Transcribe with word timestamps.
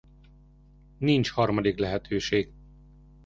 Nincs 0.97 1.29
harmadik 1.31 1.77
lehetőség. 1.79 2.51